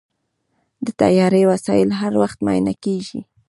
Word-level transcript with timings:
د 0.85 0.87
طیارې 1.01 1.41
وسایل 1.51 1.89
هر 1.99 2.13
وخت 2.21 2.37
معاینه 2.45 2.73
کېږي. 2.83 3.19